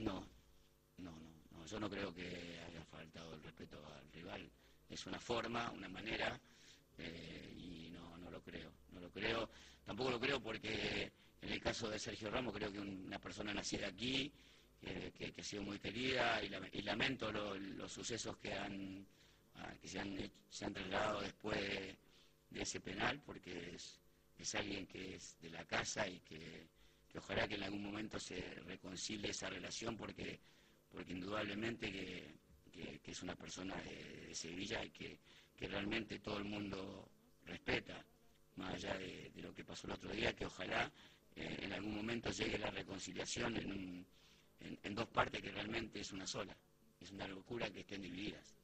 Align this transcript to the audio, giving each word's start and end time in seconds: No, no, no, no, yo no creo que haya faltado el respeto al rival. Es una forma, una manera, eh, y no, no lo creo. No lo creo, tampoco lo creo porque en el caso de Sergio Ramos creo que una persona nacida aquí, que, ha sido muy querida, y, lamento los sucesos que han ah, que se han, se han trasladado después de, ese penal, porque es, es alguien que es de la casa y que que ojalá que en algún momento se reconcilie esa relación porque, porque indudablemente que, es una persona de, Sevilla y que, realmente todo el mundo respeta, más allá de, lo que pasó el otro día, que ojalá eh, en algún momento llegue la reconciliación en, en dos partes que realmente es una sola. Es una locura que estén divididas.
No, 0.00 0.26
no, 0.96 1.10
no, 1.10 1.40
no, 1.50 1.66
yo 1.66 1.78
no 1.78 1.90
creo 1.90 2.14
que 2.14 2.58
haya 2.66 2.82
faltado 2.84 3.34
el 3.34 3.42
respeto 3.42 3.84
al 3.86 4.10
rival. 4.12 4.50
Es 4.88 5.06
una 5.06 5.20
forma, 5.20 5.70
una 5.70 5.90
manera, 5.90 6.40
eh, 6.96 7.54
y 7.58 7.90
no, 7.90 8.16
no 8.16 8.30
lo 8.30 8.42
creo. 8.42 8.72
No 8.92 9.00
lo 9.00 9.10
creo, 9.10 9.50
tampoco 9.84 10.10
lo 10.10 10.18
creo 10.18 10.42
porque 10.42 11.12
en 11.42 11.52
el 11.52 11.60
caso 11.60 11.90
de 11.90 11.98
Sergio 11.98 12.30
Ramos 12.30 12.54
creo 12.54 12.72
que 12.72 12.80
una 12.80 13.18
persona 13.18 13.52
nacida 13.52 13.88
aquí, 13.88 14.32
que, 14.80 15.34
ha 15.38 15.44
sido 15.44 15.62
muy 15.62 15.78
querida, 15.78 16.42
y, 16.42 16.80
lamento 16.80 17.30
los 17.30 17.92
sucesos 17.92 18.38
que 18.38 18.54
han 18.54 19.06
ah, 19.56 19.74
que 19.82 19.86
se 19.86 20.00
han, 20.00 20.16
se 20.48 20.64
han 20.64 20.72
trasladado 20.72 21.20
después 21.20 21.60
de, 21.60 22.62
ese 22.62 22.80
penal, 22.80 23.20
porque 23.20 23.74
es, 23.74 24.00
es 24.38 24.54
alguien 24.54 24.86
que 24.86 25.16
es 25.16 25.36
de 25.42 25.50
la 25.50 25.64
casa 25.66 26.08
y 26.08 26.20
que 26.20 26.79
que 27.10 27.18
ojalá 27.18 27.48
que 27.48 27.56
en 27.56 27.64
algún 27.64 27.82
momento 27.82 28.18
se 28.18 28.40
reconcilie 28.66 29.30
esa 29.30 29.50
relación 29.50 29.96
porque, 29.96 30.38
porque 30.90 31.12
indudablemente 31.12 31.90
que, 31.90 32.40
es 33.04 33.22
una 33.22 33.34
persona 33.34 33.74
de, 33.82 34.34
Sevilla 34.34 34.84
y 34.84 34.90
que, 34.90 35.18
realmente 35.58 36.20
todo 36.20 36.38
el 36.38 36.44
mundo 36.44 37.10
respeta, 37.44 38.02
más 38.56 38.74
allá 38.74 38.96
de, 38.96 39.30
lo 39.36 39.52
que 39.52 39.64
pasó 39.64 39.86
el 39.88 39.94
otro 39.94 40.10
día, 40.10 40.32
que 40.34 40.46
ojalá 40.46 40.90
eh, 41.36 41.58
en 41.60 41.72
algún 41.72 41.96
momento 41.96 42.30
llegue 42.30 42.58
la 42.58 42.70
reconciliación 42.70 43.56
en, 43.56 44.06
en 44.60 44.94
dos 44.94 45.08
partes 45.08 45.42
que 45.42 45.50
realmente 45.50 46.00
es 46.00 46.12
una 46.12 46.26
sola. 46.26 46.56
Es 47.00 47.10
una 47.10 47.26
locura 47.26 47.70
que 47.70 47.80
estén 47.80 48.02
divididas. 48.02 48.54